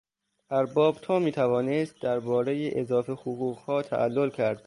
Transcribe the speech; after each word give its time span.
ارباب 0.49 0.97
تا 1.01 1.19
میتوانست 1.19 1.95
دربارهی 2.01 2.79
اضافه 2.79 3.13
حقوقها 3.13 3.81
تعلل 3.81 4.29
کرد. 4.29 4.59